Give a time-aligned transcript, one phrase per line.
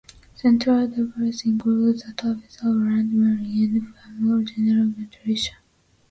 [0.33, 5.57] Central debates include the topics of arranged marriage and female genital mutilation.